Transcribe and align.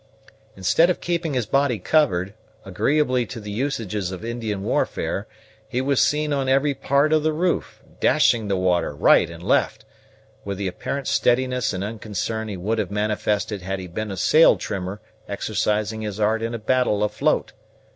Instead 0.55 0.89
of 0.89 0.99
keeping 0.99 1.35
his 1.35 1.45
body 1.45 1.77
covered, 1.77 2.33
agreeably 2.65 3.23
to 3.23 3.39
the 3.39 3.51
usages 3.51 4.11
of 4.11 4.25
Indian 4.25 4.63
warfare, 4.63 5.27
he 5.69 5.79
was 5.79 6.01
seen 6.01 6.33
on 6.33 6.49
every 6.49 6.73
part 6.73 7.13
of 7.13 7.21
the 7.21 7.31
roof, 7.31 7.83
dashing 7.99 8.47
the 8.47 8.55
water 8.57 8.95
right 8.95 9.29
and 9.29 9.43
left, 9.43 9.85
with 10.43 10.57
the 10.57 10.67
apparent 10.67 11.05
steadiness 11.05 11.71
and 11.71 11.83
unconcern 11.83 12.47
he 12.47 12.57
would 12.57 12.79
have 12.79 12.89
manifested 12.89 13.61
had 13.61 13.77
he 13.77 13.85
been 13.85 14.09
a 14.09 14.17
sail 14.17 14.57
trimmer 14.57 14.99
exercising 15.27 16.01
his 16.01 16.19
art 16.19 16.41
in 16.41 16.55
a 16.55 16.57
battle 16.57 17.03
afloat. 17.03 17.53